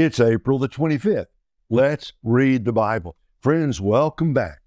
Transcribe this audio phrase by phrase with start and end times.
[0.00, 1.26] It's April the 25th.
[1.68, 3.16] Let's read the Bible.
[3.40, 4.60] Friends, welcome back.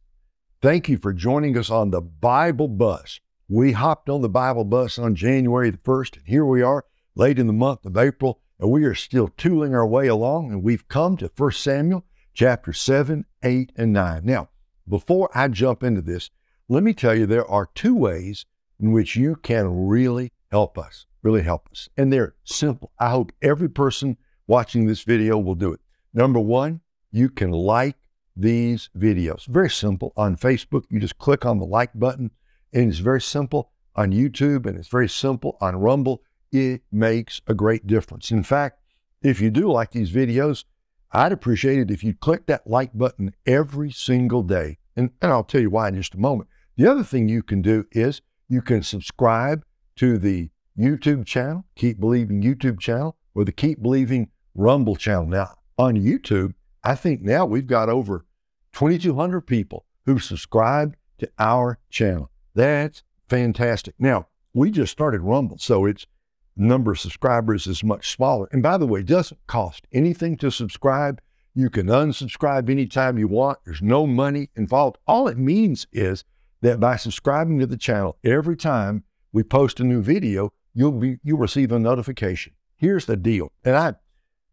[0.61, 3.21] Thank you for joining us on the Bible bus.
[3.47, 6.83] We hopped on the Bible bus on January the 1st, and here we are
[7.15, 10.63] late in the month of April, and we are still tooling our way along, and
[10.63, 12.03] we've come to 1 Samuel
[12.33, 14.25] chapter 7, 8, and 9.
[14.25, 14.49] Now,
[14.85, 16.29] before I jump into this,
[16.67, 18.45] let me tell you there are two ways
[18.81, 21.87] in which you can really help us, really help us.
[21.95, 22.91] And they're simple.
[22.99, 25.79] I hope every person watching this video will do it.
[26.13, 27.97] Number one, you can like
[28.35, 29.45] these videos.
[29.47, 30.13] Very simple.
[30.15, 32.31] On Facebook, you just click on the like button,
[32.73, 36.23] and it's very simple on YouTube, and it's very simple on Rumble.
[36.51, 38.31] It makes a great difference.
[38.31, 38.79] In fact,
[39.21, 40.65] if you do like these videos,
[41.11, 44.77] I'd appreciate it if you click that like button every single day.
[44.95, 46.49] And, and I'll tell you why in just a moment.
[46.77, 49.63] The other thing you can do is you can subscribe
[49.97, 55.25] to the YouTube channel, Keep Believing YouTube channel, or the Keep Believing Rumble channel.
[55.25, 56.53] Now, on YouTube,
[56.83, 58.25] I think now we've got over
[58.73, 62.29] 2,200 people who subscribed to our channel.
[62.55, 63.95] That's fantastic.
[63.99, 66.05] Now, we just started Rumble, so its
[66.55, 68.49] number of subscribers is much smaller.
[68.51, 71.21] And by the way, it doesn't cost anything to subscribe.
[71.53, 73.59] You can unsubscribe anytime you want.
[73.65, 74.97] There's no money involved.
[75.07, 76.23] All it means is
[76.61, 81.17] that by subscribing to the channel every time we post a new video, you'll be
[81.23, 82.53] you'll receive a notification.
[82.81, 83.51] Here's the deal.
[83.63, 83.93] And I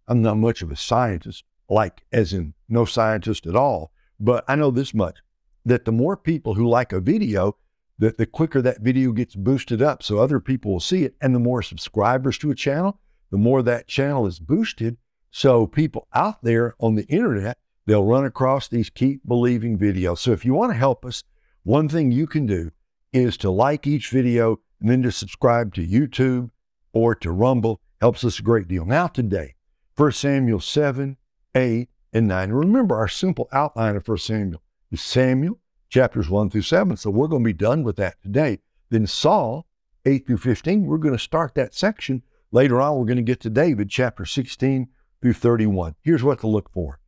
[0.07, 4.55] I'm not much of a scientist, like as in no scientist at all, but I
[4.55, 5.21] know this much
[5.65, 7.57] that the more people who like a video,
[7.99, 11.15] that the quicker that video gets boosted up so other people will see it.
[11.23, 14.99] And the more subscribers to a channel, the more that channel is boosted.
[15.31, 20.19] So people out there on the internet, they'll run across these keep believing videos.
[20.19, 21.25] So if you want to help us,
[21.63, 22.73] one thing you can do
[23.11, 26.51] is to like each video and then to subscribe to YouTube
[26.93, 27.81] or to Rumble.
[28.01, 28.85] Helps us a great deal.
[28.85, 29.55] Now, today,
[29.97, 31.17] 1 Samuel 7,
[31.55, 32.51] 8, and 9.
[32.51, 36.97] Remember, our simple outline of 1 Samuel is Samuel, chapters 1 through 7.
[36.97, 38.61] So we're going to be done with that today.
[38.91, 39.67] Then Saul,
[40.05, 42.23] 8 through 15, we're going to start that section.
[42.53, 44.89] Later on, we're going to get to David, chapter 16
[45.21, 45.97] through 31.
[46.01, 47.01] Here's what to look for.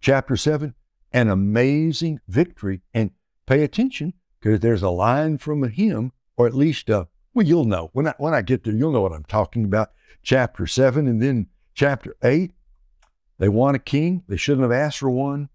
[0.00, 0.74] Chapter 7,
[1.12, 2.80] an amazing victory.
[2.94, 3.10] And
[3.46, 7.04] pay attention because there's a line from a hymn, or at least, uh,
[7.38, 7.88] well, you'll know.
[7.92, 9.92] When I, when I get there, you'll know what I'm talking about.
[10.24, 12.50] Chapter 7, and then chapter 8,
[13.38, 14.24] they want a king.
[14.26, 15.48] They shouldn't have asked for one.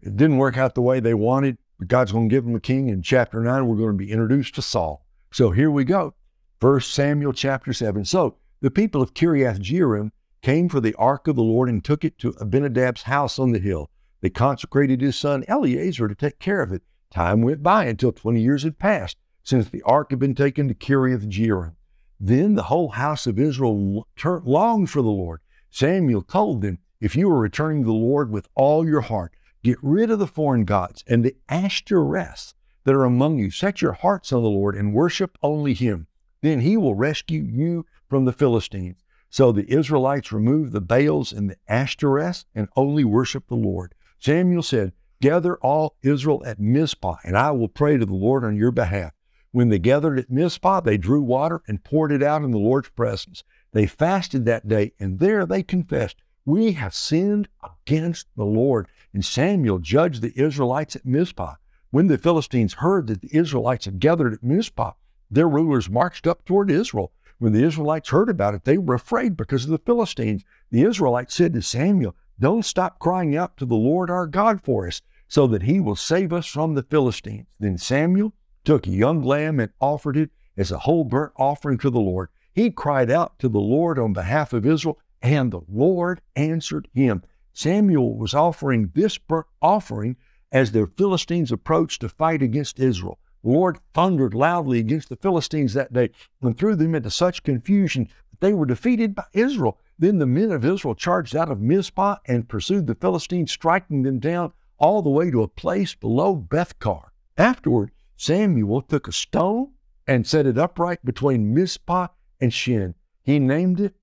[0.00, 2.60] It didn't work out the way they wanted, but God's going to give them a
[2.60, 2.86] king.
[2.86, 5.04] In chapter 9, we're going to be introduced to Saul.
[5.32, 6.14] So here we go.
[6.60, 8.04] First Samuel chapter 7.
[8.04, 10.12] So the people of Kiriath Jearim
[10.42, 13.58] came for the ark of the Lord and took it to Abinadab's house on the
[13.58, 13.90] hill.
[14.20, 16.82] They consecrated his son Eleazar to take care of it.
[17.10, 20.74] Time went by until 20 years had passed since the ark had been taken to
[20.74, 21.76] Kiriath Jearim.
[22.18, 25.40] Then the whole house of Israel longed for the Lord.
[25.70, 29.76] Samuel told them, If you are returning to the Lord with all your heart, get
[29.82, 32.54] rid of the foreign gods and the Ashtoreths
[32.84, 33.50] that are among you.
[33.50, 36.06] Set your hearts on the Lord and worship only Him.
[36.40, 39.02] Then He will rescue you from the Philistines.
[39.28, 43.94] So the Israelites removed the Baals and the Ashtoreths and only worshiped the Lord.
[44.18, 48.56] Samuel said, Gather all Israel at Mizpah, and I will pray to the Lord on
[48.56, 49.12] your behalf.
[49.54, 52.88] When they gathered at Mizpah, they drew water and poured it out in the Lord's
[52.88, 53.44] presence.
[53.70, 58.88] They fasted that day, and there they confessed, We have sinned against the Lord.
[59.12, 61.54] And Samuel judged the Israelites at Mizpah.
[61.92, 64.94] When the Philistines heard that the Israelites had gathered at Mizpah,
[65.30, 67.12] their rulers marched up toward Israel.
[67.38, 70.42] When the Israelites heard about it, they were afraid because of the Philistines.
[70.72, 74.88] The Israelites said to Samuel, Don't stop crying out to the Lord our God for
[74.88, 77.46] us, so that he will save us from the Philistines.
[77.60, 78.32] Then Samuel
[78.64, 82.28] took a young lamb and offered it as a whole burnt offering to the Lord.
[82.52, 87.22] He cried out to the Lord on behalf of Israel, and the Lord answered him.
[87.52, 90.16] Samuel was offering this burnt offering
[90.52, 93.18] as the Philistines approached to fight against Israel.
[93.42, 96.10] The Lord thundered loudly against the Philistines that day
[96.40, 99.78] and threw them into such confusion that they were defeated by Israel.
[99.98, 104.18] Then the men of Israel charged out of Mizpah and pursued the Philistines, striking them
[104.18, 107.10] down all the way to a place below Bethkar.
[107.36, 109.72] Afterward, Samuel took a stone
[110.06, 112.08] and set it upright between Mizpah
[112.40, 112.94] and Shen.
[113.22, 113.94] He named it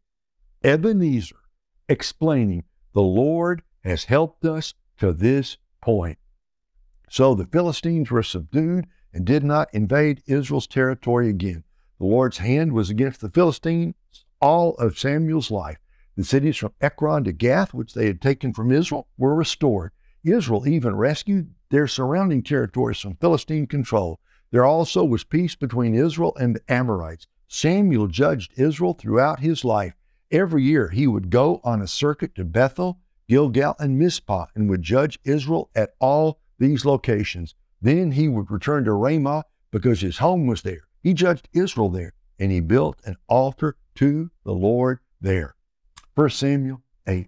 [0.64, 1.38] Ebenezer,
[1.88, 2.64] explaining,
[2.94, 6.18] The Lord has helped us to this point.
[7.10, 11.64] So the Philistines were subdued and did not invade Israel's territory again.
[12.00, 13.96] The Lord's hand was against the Philistines
[14.42, 15.78] all of Samuel's life.
[16.18, 19.92] The cities from Ekron to Gath, which they had taken from Israel, were restored.
[20.24, 24.20] Israel even rescued their surrounding territories from Philistine control.
[24.52, 27.28] There also was peace between Israel and the Amorites.
[27.48, 29.96] Samuel judged Israel throughout his life,
[30.32, 34.82] Every year he would go on a circuit to Bethel, Gilgal, and Mizpah and would
[34.82, 37.54] judge Israel at all these locations.
[37.82, 40.88] Then he would return to Ramah because his home was there.
[41.04, 45.56] He judged Israel there, and he built an altar to the Lord there.
[46.16, 47.28] 1 Samuel 8.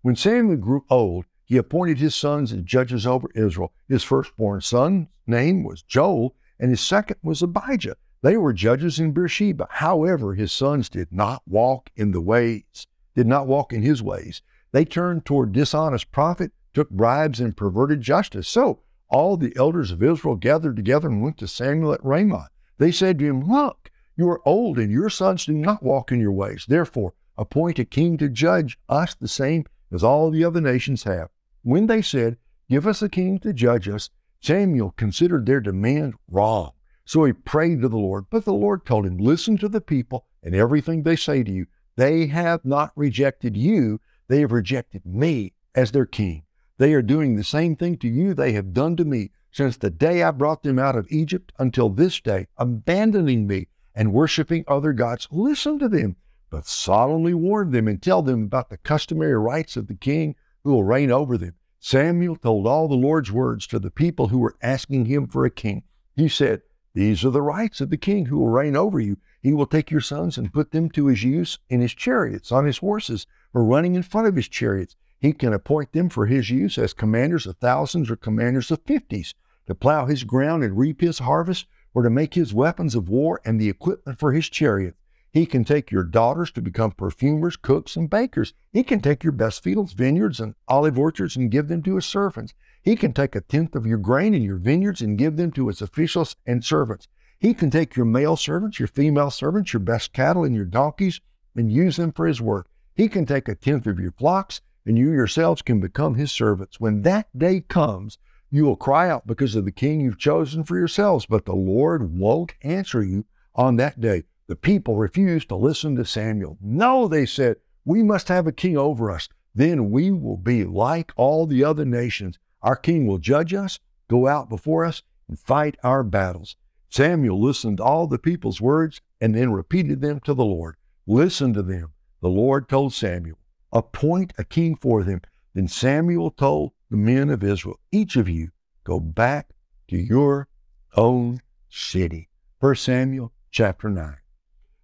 [0.00, 3.72] When Samuel grew old, he appointed his sons as judges over Israel.
[3.88, 7.96] His firstborn son's name was Joel, and his second was Abijah.
[8.20, 9.66] They were judges in Beersheba.
[9.70, 12.86] However, his sons did not walk in the ways,
[13.16, 14.42] did not walk in his ways.
[14.72, 18.46] They turned toward dishonest profit, took bribes, and perverted justice.
[18.46, 22.50] So all the elders of Israel gathered together and went to Samuel at Ramah.
[22.76, 26.20] They said to him, Look, you are old, and your sons do not walk in
[26.20, 26.66] your ways.
[26.68, 31.30] Therefore, appoint a king to judge us the same as all the other nations have.
[31.62, 32.36] When they said,
[32.68, 34.10] Give us a king to judge us,
[34.40, 36.72] Samuel considered their demand wrong.
[37.04, 38.26] So he prayed to the Lord.
[38.30, 41.66] But the Lord told him, Listen to the people and everything they say to you.
[41.96, 46.44] They have not rejected you, they have rejected me as their king.
[46.76, 49.90] They are doing the same thing to you they have done to me since the
[49.90, 54.92] day I brought them out of Egypt until this day, abandoning me and worshiping other
[54.92, 55.26] gods.
[55.32, 56.16] Listen to them,
[56.50, 60.72] but solemnly warn them and tell them about the customary rights of the king who
[60.72, 61.54] will reign over them.
[61.80, 65.50] Samuel told all the Lord's words to the people who were asking him for a
[65.50, 65.84] king.
[66.16, 66.62] He said,
[66.94, 69.18] These are the rights of the king who will reign over you.
[69.40, 72.64] He will take your sons and put them to his use in his chariots, on
[72.64, 74.96] his horses, or running in front of his chariots.
[75.20, 79.34] He can appoint them for his use as commanders of thousands or commanders of fifties,
[79.66, 83.40] to plow his ground and reap his harvest, or to make his weapons of war
[83.44, 84.94] and the equipment for his chariot.
[85.30, 88.54] He can take your daughters to become perfumers, cooks, and bakers.
[88.72, 92.06] He can take your best fields, vineyards, and olive orchards and give them to his
[92.06, 92.54] servants.
[92.82, 95.68] He can take a tenth of your grain in your vineyards and give them to
[95.68, 97.08] his officials and servants.
[97.38, 101.20] He can take your male servants, your female servants, your best cattle, and your donkeys
[101.54, 102.68] and use them for his work.
[102.94, 106.80] He can take a tenth of your flocks and you yourselves can become his servants.
[106.80, 108.18] When that day comes,
[108.50, 112.18] you will cry out because of the king you've chosen for yourselves, but the Lord
[112.18, 114.24] won't answer you on that day.
[114.48, 116.56] The people refused to listen to Samuel.
[116.60, 119.28] No, they said, we must have a king over us.
[119.54, 122.38] Then we will be like all the other nations.
[122.62, 123.78] Our king will judge us,
[124.08, 126.56] go out before us, and fight our battles.
[126.88, 130.76] Samuel listened to all the people's words and then repeated them to the Lord.
[131.06, 131.92] Listen to them.
[132.22, 133.38] The Lord told Samuel,
[133.70, 135.20] appoint a king for them.
[135.54, 138.48] Then Samuel told the men of Israel, each of you
[138.84, 139.50] go back
[139.88, 140.48] to your
[140.96, 142.28] own city.
[142.60, 144.16] 1 Samuel chapter 9.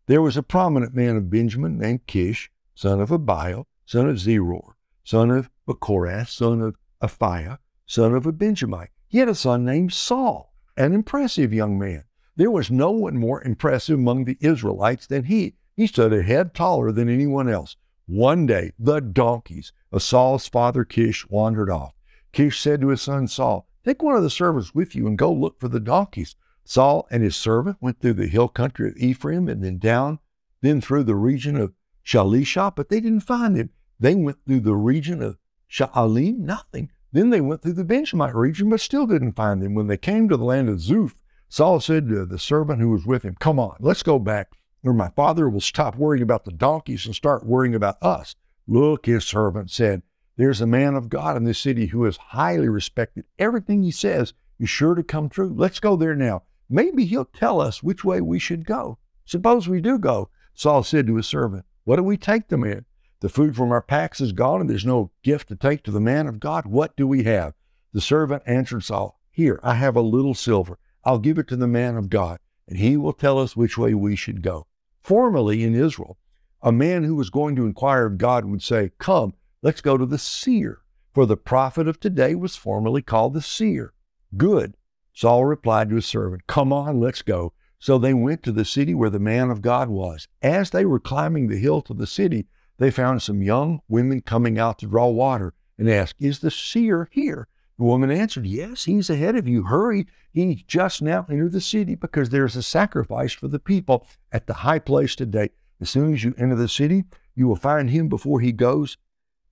[0.06, 4.74] There was a prominent man of Benjamin named Kish, son of Abiel, son of Zeror,
[5.02, 8.90] son of Bechorath, son of Aphiah, son of a Benjamite.
[9.08, 12.04] He had a son named Saul, an impressive young man.
[12.36, 15.54] There was no one more impressive among the Israelites than he.
[15.74, 17.76] He stood a head taller than anyone else.
[18.06, 21.94] One day, the donkeys of Saul's father Kish wandered off.
[22.32, 25.32] Kish said to his son Saul, Take one of the servants with you and go
[25.32, 26.36] look for the donkeys.
[26.64, 30.18] Saul and his servant went through the hill country of Ephraim and then down,
[30.60, 31.74] then through the region of
[32.04, 33.70] Shalisha, but they didn't find him.
[34.00, 35.38] They went through the region of
[35.70, 36.90] Sha'alim, nothing.
[37.12, 39.74] Then they went through the Benjamite region, but still didn't find him.
[39.74, 41.14] When they came to the land of Zuph,
[41.48, 44.50] Saul said to the servant who was with him, Come on, let's go back
[44.84, 48.36] or my father will stop worrying about the donkeys and start worrying about us.
[48.66, 50.02] Look, his servant said,
[50.36, 53.24] There's a man of God in this city who is highly respected.
[53.38, 55.52] Everything he says is sure to come true.
[55.56, 56.42] Let's go there now.
[56.68, 58.98] Maybe he'll tell us which way we should go.
[59.24, 60.30] Suppose we do go.
[60.54, 62.84] Saul said to his servant, What do we take them in?
[63.20, 66.00] The food from our packs is gone, and there's no gift to take to the
[66.00, 66.66] man of God.
[66.66, 67.54] What do we have?
[67.92, 70.78] The servant answered Saul, Here, I have a little silver.
[71.04, 73.94] I'll give it to the man of God, and he will tell us which way
[73.94, 74.66] we should go.
[75.02, 76.18] Formerly in Israel,
[76.62, 80.06] a man who was going to inquire of God would say, Come, let's go to
[80.06, 80.80] the seer.
[81.12, 83.92] For the prophet of today was formerly called the seer.
[84.36, 84.76] Good.
[85.14, 87.52] Saul replied to his servant, Come on, let's go.
[87.78, 90.26] So they went to the city where the man of God was.
[90.42, 92.46] As they were climbing the hill to the city,
[92.78, 97.08] they found some young women coming out to draw water and asked, Is the seer
[97.12, 97.46] here?
[97.78, 99.64] The woman answered, Yes, he's ahead of you.
[99.64, 100.06] Hurry.
[100.32, 104.54] He just now entered the city because there's a sacrifice for the people at the
[104.54, 105.50] high place today.
[105.80, 107.04] As soon as you enter the city,
[107.36, 108.96] you will find him before he goes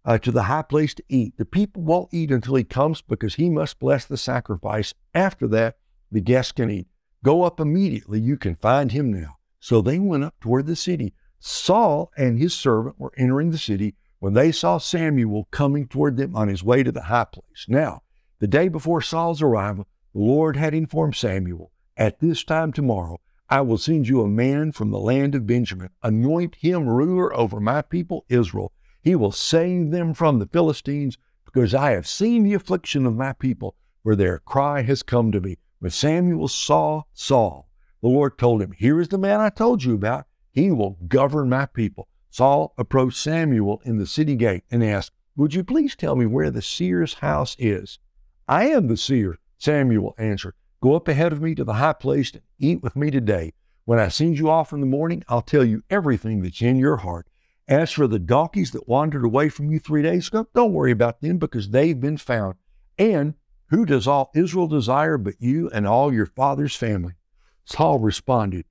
[0.05, 1.37] uh, to the high place to eat.
[1.37, 4.95] The people won't eat until he comes because he must bless the sacrifice.
[5.15, 5.77] After that,
[6.11, 6.89] the guests can eat.
[7.25, 8.21] Go up immediately.
[8.21, 9.37] You can find him now.
[9.61, 11.15] So they went up toward the city.
[11.39, 16.37] Saul and his servant were entering the city when they saw Samuel coming toward them
[16.37, 17.67] on his way to the high place.
[17.69, 18.03] Now,
[18.39, 23.61] the day before Saul's arrival, the Lord had informed Samuel, At this time tomorrow, I
[23.61, 25.91] will send you a man from the land of Benjamin.
[26.03, 28.73] Anoint him ruler over my people Israel.
[29.03, 33.33] He will save them from the Philistines, because I have seen the affliction of my
[33.33, 35.59] people, where their cry has come to me.
[35.81, 37.69] When Samuel saw Saul,
[38.01, 40.27] the Lord told him, Here is the man I told you about.
[40.53, 42.09] He will govern my people.
[42.31, 46.51] Saul approached Samuel in the city gate and asked, Would you please tell me where
[46.51, 47.99] the seer's house is?
[48.49, 50.55] I am the seer, Samuel answered.
[50.81, 53.53] Go up ahead of me to the high place and eat with me today.
[53.85, 56.99] When I send you off in the morning, I'll tell you everything that's in your
[56.99, 57.27] heart.
[57.73, 61.23] As for the donkeys that wandered away from you three days ago, don't worry about
[61.23, 62.57] them because they've been found.
[62.99, 63.33] And
[63.71, 67.15] who does all Israel desire but you and all your father's family?
[67.65, 68.67] Saul responded,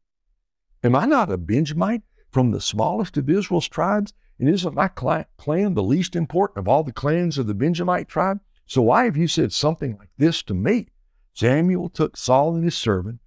[0.84, 4.13] Am I not a Benjamite from the smallest of Israel's tribes?
[4.38, 8.39] And isn't my clan the least important of all the clans of the Benjamite tribe?
[8.67, 10.89] So why have you said something like this to me?
[11.34, 13.20] Samuel took Saul and his servant,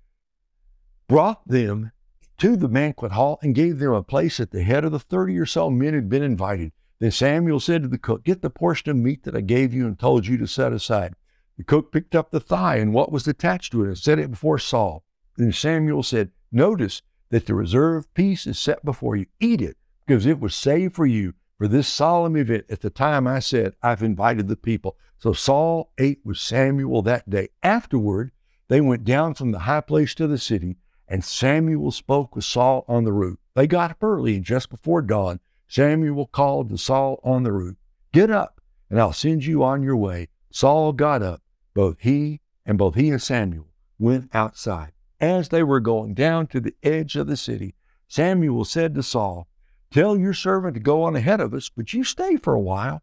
[1.09, 1.91] brought them
[2.39, 5.39] to the banquet hall, and gave them a place at the head of the thirty
[5.39, 6.73] or so men who'd been invited.
[6.99, 9.87] Then Samuel said to the cook, Get the portion of meat that I gave you
[9.87, 11.15] and told you to set aside.
[11.57, 14.31] The cook picked up the thigh and what was attached to it and set it
[14.31, 15.05] before Saul.
[15.37, 19.27] Then Samuel said, Notice that the reserved piece is set before you.
[19.41, 19.77] Eat it,
[20.07, 23.75] because it was saved for you for this solemn event at the time I said,
[23.83, 24.97] I've invited the people.
[25.19, 27.49] So Saul ate with Samuel that day.
[27.63, 28.33] Afterward,
[28.69, 30.77] they went down from the high place to the city,
[31.15, 33.39] and Samuel spoke with Saul on the roof.
[33.55, 37.77] They got up early, and just before dawn, Samuel called to Saul on the roof,
[38.13, 40.27] Get up, and I'll send you on your way.
[40.51, 41.41] Saul got up.
[41.73, 44.91] Both he and both he and Samuel went outside.
[45.21, 47.77] As they were going down to the edge of the city,
[48.09, 49.47] Samuel said to Saul,
[49.93, 53.03] Tell your servant to go on ahead of us, but you stay for a while,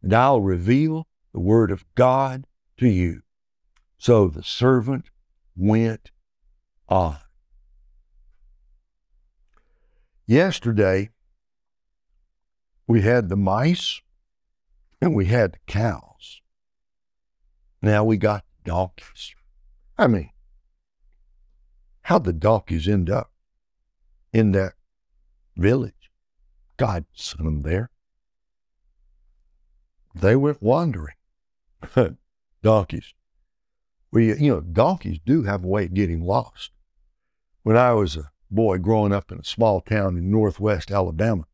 [0.00, 2.46] and I'll reveal the word of God
[2.76, 3.22] to you.
[3.98, 5.06] So the servant
[5.56, 6.12] went
[6.88, 7.16] on.
[10.28, 11.08] Yesterday,
[12.86, 14.02] we had the mice
[15.00, 16.42] and we had the cows.
[17.80, 19.34] Now we got donkeys.
[19.96, 20.28] I mean,
[22.02, 23.30] how'd the donkeys end up
[24.30, 24.74] in that
[25.56, 26.10] village?
[26.76, 27.90] God sent them there.
[30.14, 31.14] They went wandering.
[32.62, 33.14] donkeys.
[34.10, 36.72] We, you know, donkeys do have a way of getting lost.
[37.62, 41.44] When I was a boy growing up in a small town in northwest Alabama,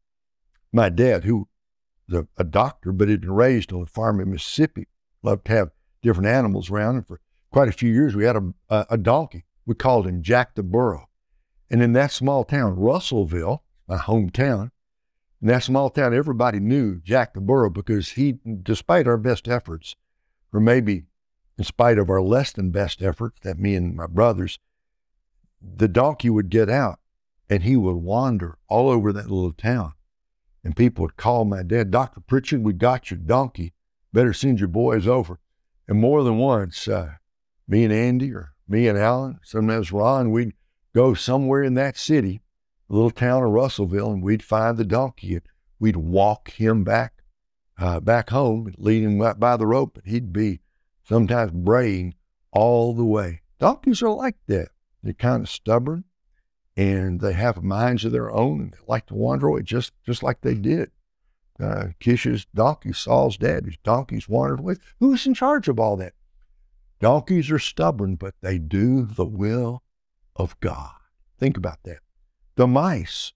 [0.73, 1.49] my dad, who
[2.09, 4.89] was a, doctor but had been raised on a farm in Mississippi,
[5.23, 5.71] loved to have
[6.03, 6.97] different animals around.
[6.97, 7.21] And for
[7.51, 9.45] quite a few years, we had a, a, a donkey.
[9.67, 11.09] We called him Jack the Burro.
[11.71, 14.71] And in that small town, Russellville, my hometown,
[15.41, 19.97] in that small town, everybody knew Jack the Burro because he, despite our best efforts,
[20.53, 21.05] or maybe
[21.59, 24.59] in spite of our less than best efforts, that me and my brothers,
[25.77, 26.99] the donkey would get out
[27.49, 29.93] and he would wander all over that little town.
[30.63, 32.21] And people would call my dad, Dr.
[32.21, 33.75] Pritchard, we got your donkey.
[34.13, 35.41] Better send your boys over.
[35.87, 37.15] And more than once, uh,
[37.69, 40.55] me and Andy or me and Alan, sometimes Ron, we'd
[40.95, 42.41] go somewhere in that city
[42.89, 45.43] little town of Russellville, and we'd find the donkey and
[45.79, 47.13] we'd walk him back
[47.77, 50.61] uh, back home, lead him by the rope, and he'd be
[51.03, 52.15] sometimes braying
[52.53, 53.43] all the way.
[53.59, 54.69] Donkeys are like that.
[55.05, 56.05] They're kind of stubborn,
[56.77, 60.23] and they have minds of their own, and they like to wander away just just
[60.23, 60.91] like they did.
[61.61, 64.77] Uh, Kish's donkey, Saul's dad, his donkeys wandered away.
[64.99, 66.15] Who's in charge of all that?
[67.01, 69.83] Donkeys are stubborn, but they do the will
[70.35, 70.95] of God.
[71.39, 71.99] Think about that.
[72.57, 73.35] The mice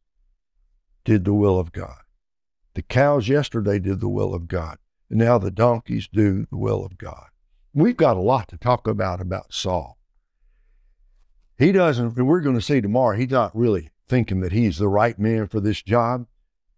[1.05, 2.01] did the will of God.
[2.75, 4.79] The cows yesterday did the will of God.
[5.11, 7.29] And now the donkeys do the will of God.
[7.75, 9.98] We've got a lot to talk about about Saul.
[11.59, 15.19] He doesn't, we're going to see tomorrow, he's not really thinking that he's the right
[15.19, 16.27] man for this job.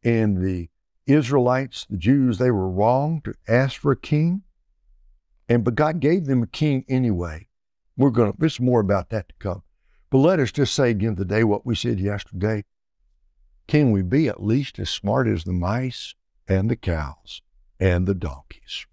[0.02, 0.70] And the
[1.06, 4.42] Israelites, the Jews, they were wrong to ask for a king.
[5.48, 7.48] And but God gave them a king anyway.
[7.96, 9.62] We're going to, there's more about that to come.
[10.08, 12.64] But let us just say again today what we said yesterday.
[13.68, 16.14] Can we be at least as smart as the mice
[16.48, 17.42] and the cows
[17.78, 18.86] and the donkeys?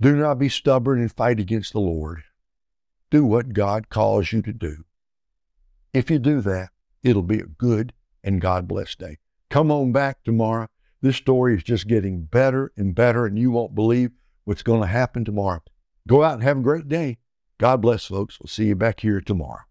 [0.00, 2.22] Do not be stubborn and fight against the Lord.
[3.10, 4.84] Do what God calls you to do.
[5.94, 6.70] If you do that,
[7.02, 9.18] it'll be a good and God blessed day.
[9.48, 10.68] Come on back tomorrow.
[11.00, 14.10] This story is just getting better and better, and you won't believe
[14.44, 15.62] what's going to happen tomorrow.
[16.06, 17.18] Go out and have a great day.
[17.58, 18.38] God bless, folks.
[18.40, 19.67] We'll see you back here tomorrow.